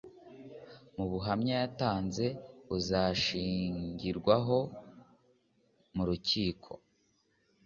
Mu 0.95 1.05
buhamya 1.11 1.55
yatanze 1.63 2.25
buzashingirwaho 2.67 4.57
mu 5.95 6.03
rukiko 6.09 6.71